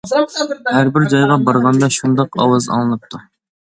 [0.77, 3.27] ھەربىر جايغا بارغاندا شۇنداق ئاۋاز ئاڭلىنىپتۇ.